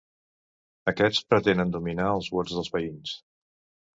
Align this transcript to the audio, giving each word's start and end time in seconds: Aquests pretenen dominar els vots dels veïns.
Aquests 0.91 1.27
pretenen 1.33 1.75
dominar 1.75 2.09
els 2.15 2.31
vots 2.37 2.57
dels 2.57 2.73
veïns. 2.79 3.13